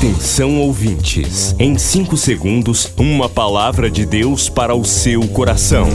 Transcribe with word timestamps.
Atenção 0.00 0.58
ouvintes, 0.58 1.54
em 1.58 1.76
5 1.76 2.16
segundos, 2.16 2.90
uma 2.96 3.28
palavra 3.28 3.90
de 3.90 4.06
Deus 4.06 4.48
para 4.48 4.74
o 4.74 4.82
seu 4.82 5.28
coração. 5.28 5.86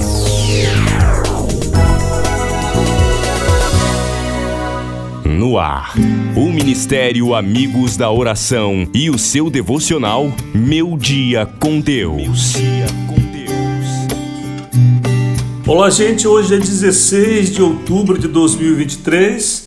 No 5.26 5.58
ar, 5.58 5.96
o 6.36 6.52
Ministério 6.52 7.34
Amigos 7.34 7.98
da 7.98 8.12
Oração 8.12 8.88
e 8.94 9.10
o 9.10 9.18
seu 9.18 9.50
devocional 9.50 10.32
Meu 10.54 10.96
Dia 10.96 11.48
com 11.60 11.80
Deus. 11.80 12.54
Olá, 15.66 15.90
gente. 15.90 16.28
Hoje 16.28 16.54
é 16.54 16.60
16 16.60 17.56
de 17.56 17.64
outubro 17.64 18.20
de 18.20 18.28
2023. 18.28 19.65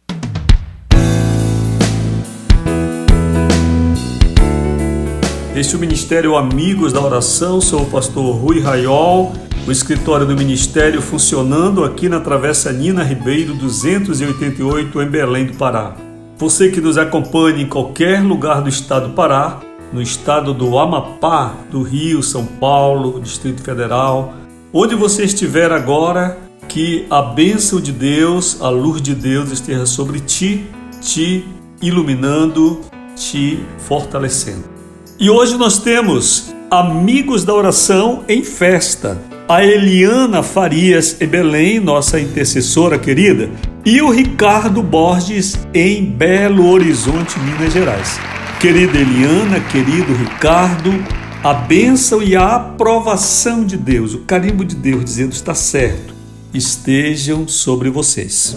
Este 5.59 5.75
é 5.75 5.77
o 5.77 5.81
Ministério 5.81 6.37
Amigos 6.37 6.93
da 6.93 7.01
Oração, 7.01 7.61
sou 7.61 7.83
o 7.83 7.91
pastor 7.91 8.37
Rui 8.37 8.61
Raiol, 8.61 9.33
o 9.67 9.73
escritório 9.73 10.25
do 10.25 10.37
Ministério 10.37 11.03
funcionando 11.03 11.83
aqui 11.83 12.09
na 12.09 12.21
Travessa 12.21 12.73
Nina 12.73 13.03
Ribeiro 13.03 13.55
288 13.55 15.03
em 15.03 15.07
Belém 15.09 15.47
do 15.47 15.55
Pará. 15.55 15.97
Você 16.37 16.69
que 16.71 16.81
nos 16.81 16.97
acompanha 16.97 17.61
em 17.61 17.67
qualquer 17.67 18.23
lugar 18.23 18.63
do 18.63 18.69
estado 18.69 19.09
do 19.09 19.15
Pará, 19.15 19.59
no 19.93 20.01
estado 20.01 20.55
do 20.55 20.79
Amapá, 20.79 21.57
do 21.69 21.83
Rio, 21.83 22.23
São 22.23 22.47
Paulo, 22.47 23.21
Distrito 23.21 23.61
Federal, 23.61 24.35
onde 24.73 24.95
você 24.95 25.25
estiver 25.25 25.73
agora, 25.73 26.39
que 26.69 27.05
a 27.11 27.21
bênção 27.21 27.81
de 27.81 27.91
Deus, 27.91 28.63
a 28.63 28.69
luz 28.69 29.03
de 29.03 29.13
Deus 29.13 29.51
esteja 29.51 29.87
sobre 29.87 30.21
ti, 30.21 30.67
te 31.01 31.45
iluminando, 31.83 32.81
te 33.17 33.59
fortalecendo. 33.79 34.78
E 35.21 35.29
hoje 35.29 35.57
nós 35.57 35.81
temos 35.81 36.55
amigos 36.71 37.43
da 37.43 37.53
oração 37.53 38.23
em 38.29 38.45
festa. 38.45 39.21
A 39.49 39.65
Eliana 39.65 40.45
Farias 40.45 41.17
em 41.21 41.27
Belém, 41.27 41.81
nossa 41.81 42.21
intercessora 42.21 42.97
querida, 42.97 43.51
e 43.85 44.01
o 44.01 44.11
Ricardo 44.11 44.81
Borges 44.81 45.59
em 45.75 46.05
Belo 46.05 46.71
Horizonte, 46.71 47.37
Minas 47.41 47.73
Gerais. 47.73 48.21
Querida 48.61 48.97
Eliana, 48.97 49.59
querido 49.59 50.15
Ricardo, 50.15 50.95
a 51.43 51.53
bênção 51.53 52.23
e 52.23 52.37
a 52.37 52.55
aprovação 52.55 53.65
de 53.65 53.77
Deus, 53.77 54.15
o 54.15 54.19
carimbo 54.21 54.65
de 54.65 54.77
Deus 54.77 55.05
dizendo 55.05 55.33
está 55.33 55.55
certo, 55.55 56.15
estejam 56.55 57.49
sobre 57.49 57.91
vocês. 57.91 58.57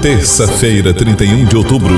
Terça-feira, 0.00 0.94
31 0.94 1.44
de 1.44 1.58
outubro. 1.58 1.92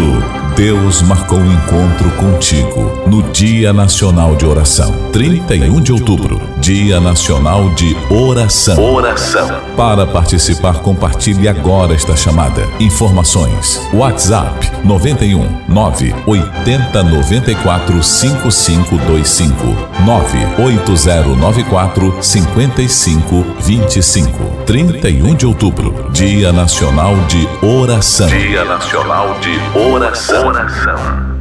Deus 0.56 1.02
marcou 1.02 1.38
um 1.38 1.52
encontro 1.52 2.10
contigo 2.16 3.01
no 3.12 3.22
Dia 3.24 3.74
Nacional 3.74 4.34
de 4.36 4.46
Oração. 4.46 4.90
31 5.12 5.82
de 5.82 5.92
outubro, 5.92 6.40
Dia 6.58 6.98
Nacional 6.98 7.68
de 7.74 7.94
Oração. 8.08 8.82
Oração. 8.82 9.60
Para 9.76 10.06
participar, 10.06 10.78
compartilhe 10.78 11.46
agora 11.46 11.92
esta 11.92 12.16
chamada. 12.16 12.66
Informações: 12.80 13.78
WhatsApp 13.92 14.72
91 14.82 15.46
9 15.68 16.14
80 16.26 17.02
94 17.02 18.02
5525 18.02 19.76
98094 20.06 22.16
55 22.22 23.44
25. 23.60 24.42
31 24.64 25.34
de 25.34 25.44
outubro, 25.44 26.08
Dia 26.12 26.50
Nacional 26.50 27.14
de 27.28 27.46
Oração. 27.62 28.28
Dia 28.28 28.64
Nacional 28.64 29.38
de 29.40 29.78
Oração. 29.78 30.46
Oração. 30.46 31.31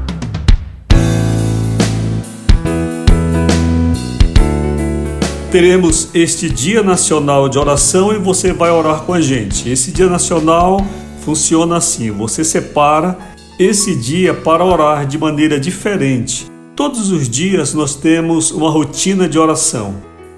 Teremos 5.52 6.08
este 6.14 6.50
Dia 6.50 6.82
Nacional 6.82 7.50
de 7.50 7.60
Oração 7.60 8.14
e 8.14 8.18
você 8.18 8.54
vai 8.54 8.72
orar 8.72 9.02
com 9.02 9.14
a 9.14 9.20
gente. 9.20 9.70
Esse 9.70 9.92
Dia 9.92 10.08
Nacional 10.08 10.80
funciona 11.26 11.76
assim: 11.76 12.10
você 12.10 12.42
separa 12.42 13.18
esse 13.60 13.94
dia 13.94 14.34
para 14.34 14.64
orar 14.64 15.06
de 15.06 15.18
maneira 15.18 15.60
diferente. 15.60 16.50
Todos 16.74 17.12
os 17.12 17.28
dias 17.28 17.74
nós 17.74 17.96
temos 17.96 18.50
uma 18.52 18.72
rotina 18.72 19.28
de 19.28 19.38
oração. 19.38 19.96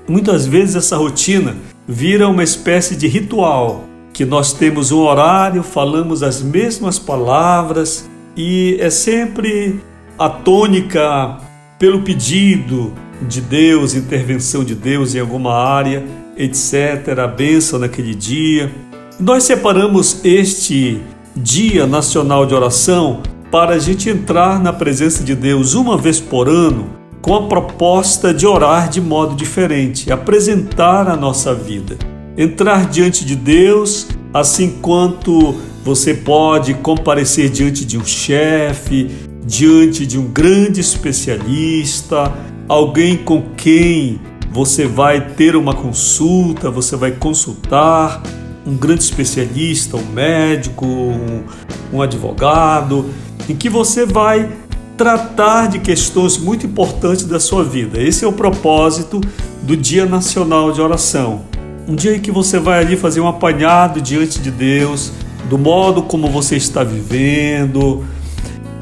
Muitas 0.10 0.48
vezes 0.48 0.78
essa 0.78 0.98
rotina 0.98 1.58
vira 1.88 2.28
uma 2.28 2.44
espécie 2.44 2.96
de 2.96 3.08
ritual, 3.08 3.84
que 4.12 4.26
nós 4.26 4.52
temos 4.52 4.92
um 4.92 5.02
horário, 5.02 5.62
falamos 5.62 6.24
as 6.24 6.42
mesmas 6.42 6.98
palavras, 6.98 8.10
e 8.36 8.78
é 8.80 8.90
sempre 8.90 9.80
a 10.18 10.28
tônica 10.28 11.38
pelo 11.78 12.02
pedido 12.02 12.92
de 13.22 13.42
Deus, 13.42 13.94
intervenção 13.94 14.64
de 14.64 14.76
Deus 14.76 15.16
em 15.16 15.20
alguma 15.20 15.54
área, 15.54 16.04
etc., 16.38 17.20
a 17.20 17.28
bênção 17.28 17.80
naquele 17.80 18.14
dia. 18.14 18.72
Nós 19.20 19.44
separamos 19.44 20.20
este 20.24 21.00
Dia 21.36 21.88
Nacional 21.88 22.46
de 22.46 22.54
Oração 22.54 23.22
para 23.52 23.76
a 23.76 23.80
gente 23.80 24.10
entrar 24.10 24.60
na 24.60 24.74
presença 24.74 25.24
de 25.24 25.36
Deus 25.36 25.74
uma 25.74 25.98
vez 25.98 26.20
por 26.20 26.50
ano 26.50 26.90
com 27.22 27.36
a 27.36 27.48
proposta 27.48 28.34
de 28.34 28.46
orar 28.46 28.90
de 28.90 29.00
modo 29.00 29.34
diferente, 29.34 30.12
apresentar 30.12 31.08
a 31.08 31.16
nossa 31.16 31.56
vida, 31.56 31.98
entrar 32.38 32.90
diante 32.90 33.24
de 33.24 33.34
Deus, 33.36 34.08
assim 34.34 34.72
quanto 34.82 35.56
você 35.86 36.14
pode 36.14 36.74
comparecer 36.74 37.50
diante 37.50 37.86
de 37.86 37.98
um 37.98 38.06
chefe, 38.06 39.10
diante 39.46 40.06
de 40.06 40.20
um 40.20 40.26
grande 40.28 40.82
especialista, 40.82 42.34
alguém 42.74 43.16
com 43.16 43.42
quem 43.56 44.20
você 44.52 44.88
vai 44.88 45.22
ter 45.22 45.56
uma 45.56 45.76
consulta, 45.76 46.72
você 46.72 46.96
vai 46.96 47.12
consultar 47.12 48.22
um 48.66 48.76
grande 48.76 49.04
especialista, 49.04 49.96
um 49.96 50.06
médico, 50.06 50.86
um, 50.86 51.44
um 51.94 52.02
advogado, 52.02 53.10
em 53.48 53.56
que 53.56 53.70
você 53.70 54.06
vai 54.06 54.52
tratar 54.98 55.68
de 55.68 55.80
questões 55.80 56.38
muito 56.38 56.66
importantes 56.66 57.26
da 57.26 57.40
sua 57.40 57.64
vida. 57.64 58.02
Esse 58.02 58.26
é 58.26 58.28
o 58.28 58.34
propósito 58.34 59.22
do 59.62 59.78
Dia 59.78 60.06
Nacional 60.06 60.72
de 60.72 60.82
Oração. 60.82 61.42
Um 61.88 61.96
dia 61.96 62.16
em 62.16 62.20
que 62.20 62.32
você 62.32 62.58
vai 62.58 62.80
ali 62.80 62.96
fazer 62.96 63.20
um 63.20 63.28
apanhado 63.28 64.02
diante 64.02 64.40
de 64.40 64.50
Deus, 64.50 65.12
do 65.48 65.60
modo 65.60 66.04
como 66.04 66.28
você 66.28 66.56
está 66.56 66.84
vivendo, 66.84 68.04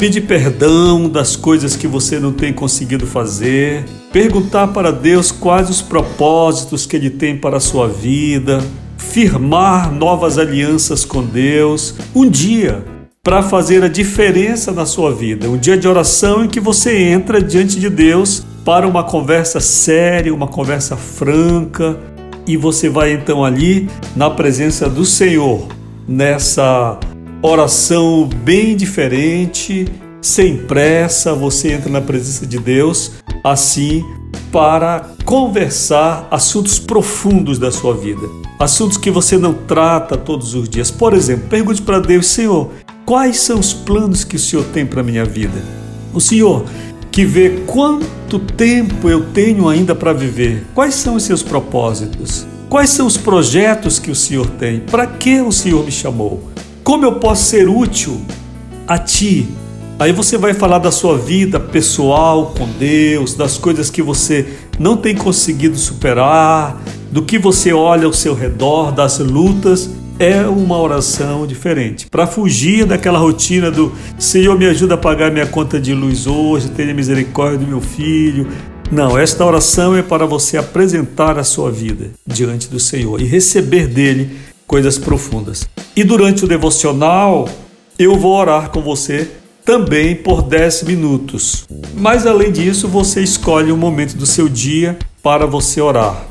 pedir 0.02 0.22
perdão 0.22 1.08
das 1.08 1.36
coisas 1.36 1.76
que 1.76 1.88
você 1.88 2.20
não 2.20 2.34
tem 2.34 2.52
conseguido 2.52 3.06
fazer, 3.06 3.86
perguntar 4.12 4.70
para 4.70 4.92
Deus 4.92 5.32
quais 5.32 5.70
os 5.70 5.80
propósitos 5.80 6.88
que 6.88 6.96
Ele 6.96 7.12
tem 7.12 7.38
para 7.38 7.58
a 7.58 7.60
sua 7.60 7.88
vida, 7.88 8.64
firmar 8.98 9.94
novas 9.94 10.40
alianças 10.40 11.06
com 11.06 11.22
Deus. 11.22 11.94
Um 12.16 12.28
dia 12.28 12.84
para 13.22 13.44
fazer 13.44 13.84
a 13.84 13.88
diferença 13.88 14.72
na 14.72 14.88
sua 14.88 15.14
vida, 15.14 15.48
um 15.48 15.56
dia 15.56 15.78
de 15.78 15.88
oração 15.88 16.46
em 16.46 16.48
que 16.48 16.60
você 16.60 16.98
entra 16.98 17.40
diante 17.40 17.80
de 17.80 17.88
Deus 17.88 18.44
para 18.66 18.88
uma 18.88 19.04
conversa 19.04 19.60
séria, 19.60 20.34
uma 20.34 20.48
conversa 20.48 20.98
franca, 20.98 21.96
e 22.48 22.58
você 22.58 22.90
vai 22.90 23.14
então 23.14 23.46
ali 23.46 23.88
na 24.16 24.32
presença 24.32 24.90
do 24.90 25.06
Senhor 25.06 25.68
nessa 26.08 26.98
oração 27.42 28.30
bem 28.44 28.76
diferente, 28.76 29.88
sem 30.22 30.58
pressa, 30.58 31.34
você 31.34 31.74
entra 31.74 31.90
na 31.90 32.02
presença 32.02 32.46
de 32.46 32.60
Deus 32.60 33.14
assim 33.44 34.06
para 34.52 35.10
conversar 35.26 36.28
assuntos 36.30 36.78
profundos 36.78 37.58
da 37.58 37.72
sua 37.72 37.96
vida, 37.96 38.22
assuntos 38.60 38.98
que 38.98 39.10
você 39.10 39.38
não 39.38 39.54
trata 39.54 40.16
todos 40.18 40.54
os 40.54 40.70
dias. 40.70 40.92
Por 40.92 41.14
exemplo, 41.14 41.48
pergunte 41.50 41.82
para 41.82 42.00
Deus: 42.00 42.28
Senhor, 42.28 42.70
quais 43.06 43.40
são 43.40 43.60
os 43.60 43.74
planos 43.74 44.24
que 44.24 44.36
o 44.36 44.40
Senhor 44.40 44.66
tem 44.66 44.86
para 44.86 45.02
minha 45.02 45.26
vida? 45.26 45.64
O 46.14 46.20
Senhor 46.20 46.66
que 47.12 47.26
vê 47.26 47.62
quanto 47.66 48.40
tempo 48.40 49.10
eu 49.10 49.26
tenho 49.34 49.68
ainda 49.68 49.94
para 49.94 50.14
viver, 50.14 50.66
quais 50.74 50.96
são 50.96 51.16
os 51.16 51.24
seus 51.24 51.44
propósitos? 51.44 52.46
Quais 52.70 52.90
são 52.90 53.06
os 53.06 53.18
projetos 53.18 54.00
que 54.00 54.10
o 54.10 54.16
Senhor 54.16 54.48
tem? 54.52 54.80
Para 54.80 55.06
que 55.06 55.42
o 55.42 55.52
Senhor 55.52 55.84
me 55.84 55.92
chamou? 55.92 56.51
Como 56.92 57.06
eu 57.06 57.14
posso 57.14 57.46
ser 57.46 57.70
útil 57.70 58.20
a 58.86 58.98
ti? 58.98 59.48
Aí 59.98 60.12
você 60.12 60.38
vai 60.38 60.54
falar 60.54 60.78
da 60.78 60.92
sua 60.92 61.18
vida 61.18 61.58
pessoal 61.58 62.48
com 62.48 62.68
Deus, 62.68 63.34
das 63.34 63.58
coisas 63.58 63.90
que 63.90 64.02
você 64.02 64.46
não 64.78 64.98
tem 64.98 65.16
conseguido 65.16 65.78
superar, 65.78 66.84
do 67.10 67.22
que 67.22 67.40
você 67.40 67.72
olha 67.72 68.06
ao 68.06 68.12
seu 68.12 68.34
redor, 68.34 68.92
das 68.92 69.20
lutas. 69.20 69.90
É 70.20 70.42
uma 70.42 70.78
oração 70.78 71.48
diferente. 71.48 72.08
Para 72.10 72.28
fugir 72.28 72.84
daquela 72.84 73.20
rotina 73.20 73.72
do 73.72 73.94
Senhor, 74.20 74.60
me 74.60 74.66
ajuda 74.66 74.96
a 74.96 74.98
pagar 74.98 75.32
minha 75.32 75.48
conta 75.48 75.80
de 75.80 75.94
luz 75.94 76.28
hoje, 76.28 76.72
tenha 76.72 76.94
misericórdia 76.94 77.60
do 77.60 77.68
meu 77.68 77.80
filho, 77.80 78.48
não, 78.92 79.18
esta 79.18 79.46
oração 79.46 79.96
é 79.96 80.02
para 80.02 80.26
você 80.26 80.58
apresentar 80.58 81.40
a 81.40 81.46
sua 81.46 81.72
vida 81.72 82.12
diante 82.28 82.68
do 82.68 82.78
Senhor 82.78 83.22
e 83.22 83.24
receber 83.24 83.88
dele 83.88 84.32
coisas 84.72 84.98
profundas. 84.98 85.68
E 85.94 86.02
durante 86.02 86.46
o 86.46 86.48
devocional, 86.48 87.50
eu 88.00 88.18
vou 88.18 88.32
orar 88.32 88.70
com 88.70 88.82
você 88.82 89.30
também 89.66 90.16
por 90.16 90.42
10 90.42 90.84
minutos. 90.84 91.66
Mas 91.94 92.26
além 92.26 92.54
disso, 92.54 92.88
você 92.88 93.22
escolhe 93.22 93.70
um 93.70 93.76
momento 93.76 94.16
do 94.16 94.26
seu 94.26 94.48
dia 94.48 94.98
para 95.22 95.46
você 95.46 95.82
orar. 95.82 96.24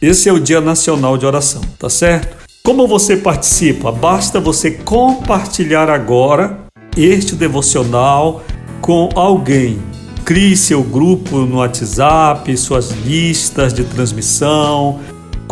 Esse 0.00 0.30
é 0.30 0.32
o 0.32 0.40
Dia 0.40 0.58
Nacional 0.58 1.18
de 1.18 1.26
Oração, 1.26 1.60
tá 1.78 1.90
certo? 1.90 2.34
Como 2.64 2.88
você 2.88 3.14
participa? 3.14 3.92
Basta 3.92 4.40
você 4.40 4.70
compartilhar 4.70 5.90
agora 5.90 6.60
este 6.96 7.34
devocional 7.34 8.42
com 8.80 9.10
alguém. 9.14 9.78
Crie 10.24 10.56
seu 10.56 10.82
grupo 10.82 11.40
no 11.40 11.58
WhatsApp, 11.58 12.56
suas 12.56 12.90
listas 13.04 13.74
de 13.74 13.84
transmissão. 13.84 14.98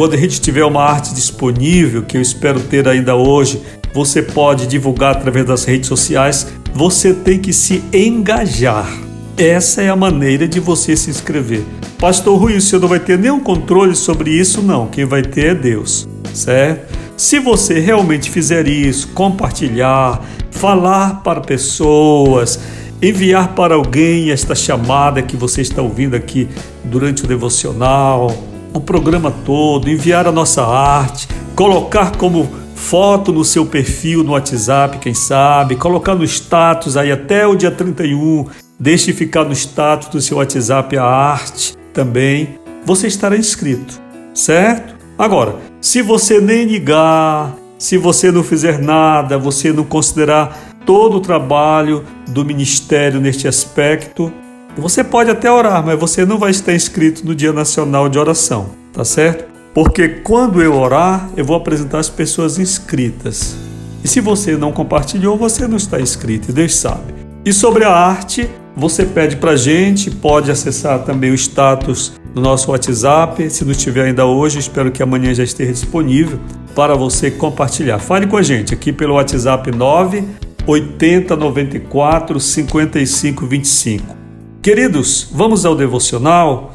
Quando 0.01 0.15
a 0.15 0.17
gente 0.17 0.41
tiver 0.41 0.65
uma 0.65 0.83
arte 0.83 1.13
disponível, 1.13 2.03
que 2.03 2.17
eu 2.17 2.23
espero 2.23 2.59
ter 2.59 2.89
ainda 2.89 3.15
hoje, 3.17 3.61
você 3.93 4.23
pode 4.23 4.67
divulgar 4.67 5.15
através 5.15 5.45
das 5.45 5.67
redes 5.67 5.89
sociais. 5.89 6.47
Você 6.73 7.13
tem 7.13 7.39
que 7.39 7.53
se 7.53 7.85
engajar. 7.93 8.91
Essa 9.37 9.83
é 9.83 9.91
a 9.91 9.97
maneira 9.97 10.49
de 10.49 10.59
você 10.59 10.97
se 10.97 11.11
inscrever. 11.11 11.67
Pastor 11.99 12.39
Rui, 12.39 12.59
senhor 12.63 12.81
não 12.81 12.89
vai 12.89 12.99
ter 12.99 13.19
nenhum 13.19 13.41
controle 13.41 13.95
sobre 13.95 14.31
isso? 14.31 14.63
Não. 14.63 14.87
Quem 14.87 15.05
vai 15.05 15.21
ter 15.21 15.49
é 15.49 15.55
Deus, 15.55 16.09
certo? 16.33 16.99
Se 17.15 17.39
você 17.39 17.79
realmente 17.79 18.31
fizer 18.31 18.67
isso, 18.67 19.09
compartilhar, 19.09 20.25
falar 20.51 21.21
para 21.23 21.43
pessoas, 21.43 22.59
enviar 23.03 23.55
para 23.55 23.75
alguém 23.75 24.31
esta 24.31 24.55
chamada 24.55 25.21
que 25.21 25.37
você 25.37 25.61
está 25.61 25.83
ouvindo 25.83 26.17
aqui 26.17 26.49
durante 26.85 27.23
o 27.23 27.27
devocional, 27.27 28.49
o 28.73 28.81
programa 28.81 29.31
todo, 29.31 29.91
enviar 29.91 30.27
a 30.27 30.33
nossa 30.33 30.65
arte, 30.65 31.29
colocar 31.55 32.17
como 32.17 32.49
foto 32.75 33.33
no 33.33 33.45
seu 33.45 33.67
perfil 33.67 34.25
no 34.25 34.33
WhatsApp, 34.33 34.99
quem 34.99 35.13
sabe, 35.15 35.77
colocar 35.77 36.15
no 36.15 36.25
status 36.25 36.97
aí 36.97 37.13
até 37.13 37.47
o 37.47 37.55
dia 37.55 37.71
31, 37.71 38.47
deixe 38.79 39.13
ficar 39.13 39.45
no 39.45 39.53
status 39.53 40.09
do 40.09 40.21
seu 40.21 40.39
WhatsApp 40.39 40.97
a 40.97 41.05
arte 41.05 41.77
também, 41.93 42.59
você 42.85 43.07
estará 43.07 43.37
inscrito, 43.37 44.01
certo? 44.33 44.95
Agora, 45.19 45.57
se 45.81 46.01
você 46.01 46.41
nem 46.41 46.65
ligar, 46.65 47.55
se 47.79 47.99
você 47.99 48.33
não 48.33 48.43
fizer 48.43 48.79
nada, 48.79 49.37
você 49.37 49.73
não 49.73 49.85
considerar 49.85 50.59
todo 50.87 51.19
o 51.19 51.21
trabalho 51.21 52.05
do 52.29 52.45
ministério 52.45 53.21
neste 53.21 53.47
aspecto, 53.47 54.33
você 54.77 55.03
pode 55.03 55.31
até 55.31 55.51
orar, 55.51 55.85
mas 55.85 55.99
você 55.99 56.25
não 56.25 56.39
vai 56.39 56.51
estar 56.51 56.75
inscrito 56.75 57.27
no 57.27 57.35
Dia 57.35 57.53
Nacional 57.53 58.09
de 58.09 58.19
Oração, 58.19 58.71
tá 58.93 59.05
certo? 59.05 59.45
Porque 59.75 60.09
quando 60.09 60.63
eu 60.63 60.75
orar, 60.75 61.29
eu 61.37 61.45
vou 61.45 61.57
apresentar 61.57 61.99
as 61.99 62.09
pessoas 62.09 62.59
inscritas. 62.59 63.57
E 64.03 64.09
se 64.09 64.21
você 64.21 64.57
não 64.57 64.73
compartilhou, 64.73 65.37
você 65.37 65.69
não 65.69 65.77
está 65.77 66.01
inscrito, 66.01 66.53
Deus 66.53 66.75
sabe. 66.75 67.15
E 67.45 67.53
sobre 67.53 67.85
a 67.85 67.91
arte, 67.91 68.49
você 68.77 69.05
pede 69.05 69.37
para 69.37 69.57
gente, 69.57 70.11
pode 70.11 70.51
acessar 70.51 71.01
também 71.01 71.31
o 71.31 71.35
status 71.35 72.13
do 72.35 72.41
nosso 72.41 72.71
WhatsApp. 72.71 73.49
Se 73.51 73.65
não 73.65 73.73
estiver 73.73 74.07
ainda 74.07 74.27
hoje, 74.27 74.59
espero 74.59 74.91
que 74.91 75.03
amanhã 75.03 75.35
já 75.35 75.45
esteja 75.45 75.73
disponível 75.73 76.39
para 76.75 76.95
você 76.95 77.31
compartilhar. 77.31 77.99
Fale 77.99 78.27
com 78.27 78.37
a 78.37 78.43
gente 78.43 78.73
aqui 78.73 78.93
pelo 78.93 79.15
WhatsApp 79.15 79.71
9 79.71 80.25
80 80.67 81.37
94 81.37 82.41
55 82.41 83.47
25. 83.47 84.20
Queridos, 84.63 85.27
vamos 85.33 85.65
ao 85.65 85.75
devocional? 85.75 86.73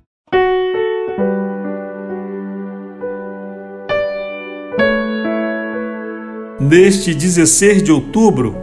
Neste 6.59 7.13
16 7.13 7.83
de 7.83 7.91
outubro, 7.91 8.55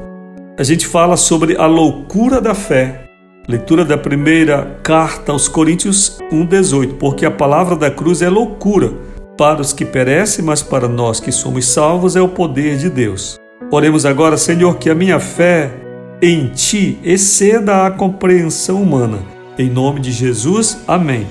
a 0.59 0.65
gente 0.65 0.89
fala 0.89 1.17
sobre 1.17 1.57
a 1.57 1.67
loucura 1.67 2.41
da 2.41 2.53
fé. 2.53 3.05
Leitura 3.47 3.85
da 3.85 3.97
primeira 3.97 4.81
carta 4.83 5.31
aos 5.31 5.47
Coríntios 5.47 6.19
1,18. 6.33 6.95
Porque 6.99 7.25
a 7.25 7.31
palavra 7.31 7.77
da 7.77 7.93
cruz 7.93 8.23
é 8.23 8.29
loucura 8.29 8.93
para 9.39 9.61
os 9.61 9.73
que 9.73 9.85
perecem, 9.85 10.45
mas 10.45 10.63
para 10.65 10.89
nós 10.89 11.21
que 11.21 11.31
somos 11.31 11.69
salvos 11.69 12.17
é 12.17 12.21
o 12.21 12.29
poder 12.29 12.77
de 12.77 12.91
Deus. 12.91 13.39
Oremos 13.71 14.05
agora, 14.05 14.37
Senhor, 14.37 14.79
que 14.79 14.91
a 14.91 14.97
minha 14.97 15.21
fé 15.21 15.82
em 16.23 16.47
Ti 16.47 17.01
exceda 17.03 17.85
a 17.85 17.91
compreensão 17.91 18.81
humana. 18.81 19.19
Em 19.59 19.69
nome 19.69 19.99
de 19.99 20.13
Jesus, 20.13 20.79
amém. 20.87 21.27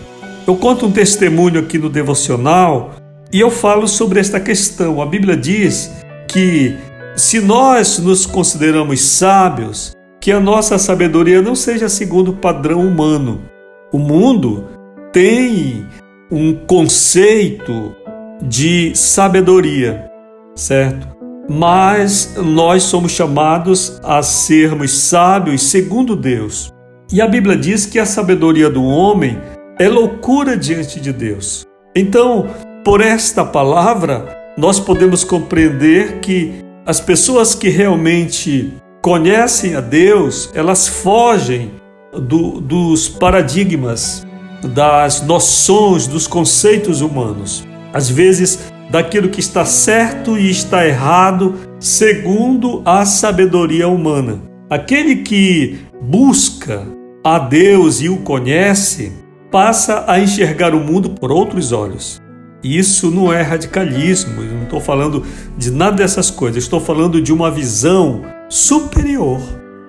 Eu 0.46 0.58
conto 0.58 0.86
um 0.86 0.92
testemunho 0.92 1.62
aqui 1.62 1.78
no 1.78 1.90
devocional 1.90 2.92
e 3.32 3.40
eu 3.40 3.50
falo 3.50 3.88
sobre 3.88 4.20
esta 4.20 4.38
questão. 4.38 5.02
A 5.02 5.06
Bíblia 5.06 5.38
diz 5.38 5.90
que 6.28 6.76
se 7.16 7.40
nós 7.40 8.00
nos 8.00 8.26
consideramos 8.26 9.02
sábios, 9.02 9.96
que 10.20 10.30
a 10.30 10.42
nossa 10.42 10.78
sabedoria 10.78 11.42
não 11.42 11.56
seja 11.56 11.88
segundo 11.88 12.32
o 12.32 12.38
padrão 12.38 12.86
humano. 12.86 13.42
O 13.94 13.98
mundo 13.98 14.68
tem 15.14 15.86
um 16.30 16.54
conceito 16.54 17.96
de 18.42 18.92
sabedoria, 18.94 20.12
certo? 20.54 21.21
Mas 21.52 22.34
nós 22.38 22.84
somos 22.84 23.12
chamados 23.12 24.00
a 24.04 24.24
sermos 24.24 24.92
sábios 24.92 25.64
segundo 25.64 26.16
Deus. 26.16 26.72
E 27.12 27.22
a 27.22 27.28
Bíblia 27.28 27.58
diz 27.58 27.86
que 27.86 28.00
a 28.00 28.06
sabedoria 28.06 28.70
do 28.70 28.82
homem 28.86 29.38
é 29.78 29.90
loucura 29.90 30.56
diante 30.56 31.02
de 31.02 31.12
Deus. 31.12 31.66
Então, 31.94 32.48
por 32.86 33.02
esta 33.02 33.44
palavra, 33.44 34.54
nós 34.58 34.80
podemos 34.80 35.26
compreender 35.26 36.20
que 36.22 36.64
as 36.86 37.02
pessoas 37.02 37.54
que 37.54 37.68
realmente 37.68 38.74
conhecem 39.02 39.76
a 39.76 39.82
Deus, 39.82 40.50
elas 40.54 40.88
fogem 40.88 41.74
do, 42.14 42.62
dos 42.62 43.10
paradigmas, 43.10 44.26
das 44.74 45.22
noções, 45.22 46.08
dos 46.08 46.28
conceitos 46.28 47.02
humanos. 47.02 47.68
Às 47.94 48.10
vezes, 48.10 48.72
daquilo 48.92 49.30
que 49.30 49.40
está 49.40 49.64
certo 49.64 50.38
e 50.38 50.52
está 50.52 50.86
errado 50.86 51.56
segundo 51.80 52.82
a 52.86 53.06
sabedoria 53.06 53.88
humana. 53.88 54.42
Aquele 54.70 55.18
que 55.18 55.80
busca 56.02 56.86
a 57.24 57.40
Deus 57.40 58.02
e 58.02 58.10
o 58.10 58.18
conhece 58.18 59.14
passa 59.50 60.04
a 60.08 60.20
enxergar 60.20 60.76
o 60.76 60.80
mundo 60.80 61.12
por 61.12 61.32
outros 61.32 61.72
olhos. 61.72 62.22
Isso 62.64 63.10
não 63.10 63.34
é 63.34 63.42
radicalismo, 63.42 64.44
não 64.44 64.64
estou 64.64 64.80
falando 64.80 65.26
de 65.58 65.72
nada 65.72 65.98
dessas 65.98 66.30
coisas, 66.30 66.64
estou 66.64 66.80
falando 66.80 67.22
de 67.22 67.34
uma 67.34 67.50
visão 67.50 68.22
superior. 68.50 69.42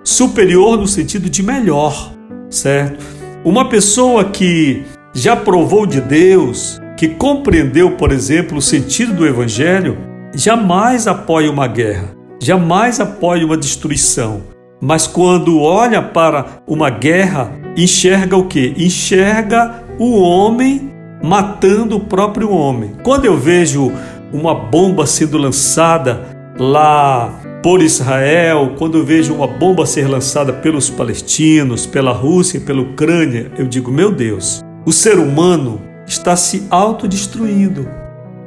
Superior 0.04 0.78
no 0.78 0.86
sentido 0.86 1.28
de 1.28 1.42
melhor, 1.42 2.14
certo? 2.48 3.04
Uma 3.44 3.68
pessoa 3.68 4.24
que 4.24 4.84
já 5.12 5.36
provou 5.36 5.86
de 5.86 6.00
Deus, 6.00 6.80
que 6.96 7.08
compreendeu, 7.08 7.92
por 7.92 8.12
exemplo, 8.12 8.58
o 8.58 8.62
sentido 8.62 9.12
do 9.12 9.26
Evangelho, 9.26 9.98
jamais 10.34 11.06
apoia 11.06 11.50
uma 11.50 11.66
guerra, 11.66 12.14
jamais 12.40 13.00
apoia 13.00 13.44
uma 13.44 13.56
destruição. 13.56 14.42
Mas 14.80 15.06
quando 15.06 15.60
olha 15.60 16.02
para 16.02 16.62
uma 16.66 16.90
guerra, 16.90 17.52
enxerga 17.76 18.36
o 18.36 18.46
que? 18.46 18.74
Enxerga 18.76 19.84
o 19.98 20.20
homem 20.20 20.90
matando 21.22 21.96
o 21.96 22.00
próprio 22.00 22.50
homem. 22.50 22.92
Quando 23.02 23.24
eu 23.24 23.36
vejo 23.36 23.92
uma 24.32 24.54
bomba 24.54 25.06
sendo 25.06 25.38
lançada 25.38 26.20
lá 26.58 27.32
por 27.62 27.80
Israel, 27.80 28.74
quando 28.76 28.98
eu 28.98 29.04
vejo 29.04 29.32
uma 29.32 29.46
bomba 29.46 29.86
ser 29.86 30.08
lançada 30.08 30.52
pelos 30.52 30.90
palestinos, 30.90 31.86
pela 31.86 32.12
Rússia, 32.12 32.60
pela 32.60 32.82
Ucrânia, 32.82 33.52
eu 33.56 33.66
digo: 33.66 33.92
meu 33.92 34.10
Deus, 34.10 34.60
o 34.84 34.90
ser 34.90 35.16
humano 35.18 35.80
está 36.06 36.36
se 36.36 36.66
autodestruindo. 36.70 37.88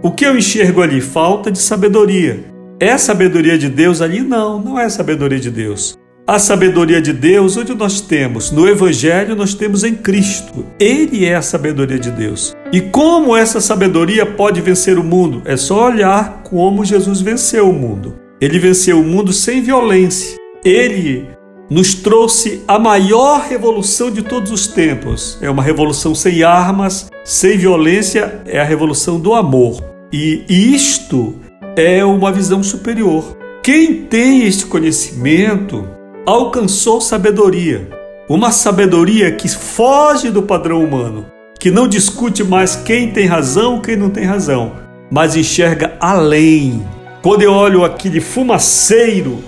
O 0.02 0.12
que 0.12 0.26
eu 0.26 0.38
enxergo 0.38 0.82
ali? 0.82 1.02
Falta 1.02 1.52
de 1.52 1.60
sabedoria. 1.60 2.46
É 2.80 2.98
sabedoria 2.98 3.58
de 3.58 3.70
Deus 3.70 4.02
ali? 4.02 4.22
Não, 4.22 4.60
não 4.62 4.80
é 4.80 4.88
sabedoria 4.90 5.40
de 5.40 5.50
Deus. 5.50 5.98
A 6.28 6.40
sabedoria 6.40 7.00
de 7.00 7.14
Deus, 7.14 7.56
onde 7.56 7.76
nós 7.76 8.02
temos? 8.02 8.52
No 8.52 8.68
Evangelho, 8.68 9.36
nós 9.36 9.54
temos 9.54 9.84
em 9.84 9.94
Cristo. 9.94 10.66
Ele 10.80 11.24
é 11.24 11.36
a 11.36 11.42
sabedoria 11.42 12.00
de 12.00 12.10
Deus. 12.10 12.56
E 12.72 12.82
como 12.82 13.36
essa 13.36 13.62
sabedoria 13.62 14.26
pode 14.26 14.60
vencer 14.60 14.98
o 14.98 15.04
mundo? 15.04 15.44
É 15.46 15.56
só 15.56 15.86
olhar 15.86 16.42
como 16.44 16.84
Jesus 16.84 17.22
venceu 17.22 17.70
o 17.70 17.74
mundo. 17.74 18.16
Ele 18.42 18.58
venceu 18.58 19.00
o 19.00 19.04
mundo 19.04 19.32
sem 19.32 19.62
violência. 19.62 20.38
Ele 20.64 21.28
nos 21.70 21.96
trouxe 21.96 22.64
a 22.68 22.78
maior 22.78 23.42
revolução 23.42 24.12
de 24.12 24.22
todos 24.22 24.52
os 24.52 24.68
tempos. 24.68 25.38
É 25.42 25.50
uma 25.50 25.64
revolução 25.64 26.14
sem 26.14 26.44
armas, 26.44 27.10
sem 27.24 27.58
violência, 27.58 28.42
é 28.46 28.60
a 28.60 28.64
revolução 28.64 29.20
do 29.20 29.34
amor. 29.34 29.84
E 30.12 30.46
isto 30.48 31.36
é 31.76 32.06
uma 32.06 32.32
visão 32.32 32.62
superior. 32.64 33.38
Quem 33.64 34.04
tem 34.04 34.44
este 34.44 34.66
conhecimento 34.66 35.88
alcançou 36.26 37.02
sabedoria, 37.02 37.88
uma 38.30 38.52
sabedoria 38.52 39.32
que 39.32 39.50
foge 39.50 40.30
do 40.30 40.44
padrão 40.44 40.84
humano, 40.84 41.26
que 41.60 41.72
não 41.72 41.88
discute 41.88 42.44
mais 42.44 42.76
quem 42.76 43.12
tem 43.12 43.26
razão, 43.26 43.82
quem 43.82 43.96
não 43.96 44.10
tem 44.10 44.24
razão, 44.24 44.74
mas 45.12 45.36
enxerga 45.36 45.96
além. 46.00 46.86
Quando 47.22 47.42
eu 47.42 47.52
olho 47.52 47.84
aquele 47.84 48.22
fumaceiro 48.22 49.44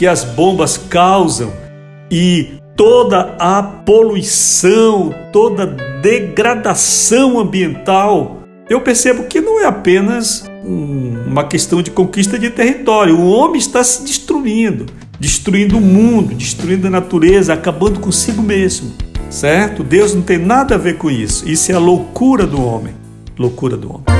que 0.00 0.06
as 0.06 0.24
bombas 0.24 0.78
causam, 0.78 1.52
e 2.10 2.54
toda 2.74 3.36
a 3.38 3.62
poluição, 3.62 5.14
toda 5.30 5.66
degradação 6.00 7.38
ambiental, 7.38 8.38
eu 8.70 8.80
percebo 8.80 9.24
que 9.24 9.42
não 9.42 9.60
é 9.60 9.66
apenas 9.66 10.50
uma 10.64 11.44
questão 11.44 11.82
de 11.82 11.90
conquista 11.90 12.38
de 12.38 12.48
território. 12.48 13.18
O 13.18 13.28
homem 13.28 13.58
está 13.58 13.84
se 13.84 14.02
destruindo, 14.02 14.86
destruindo 15.18 15.76
o 15.76 15.82
mundo, 15.82 16.34
destruindo 16.34 16.86
a 16.86 16.90
natureza, 16.90 17.52
acabando 17.52 18.00
consigo 18.00 18.40
mesmo. 18.40 18.94
Certo? 19.28 19.84
Deus 19.84 20.14
não 20.14 20.22
tem 20.22 20.38
nada 20.38 20.76
a 20.76 20.78
ver 20.78 20.96
com 20.96 21.10
isso. 21.10 21.46
Isso 21.46 21.70
é 21.72 21.74
a 21.74 21.78
loucura 21.78 22.46
do 22.46 22.64
homem. 22.64 22.94
Loucura 23.38 23.76
do 23.76 23.90
homem. 23.90 24.19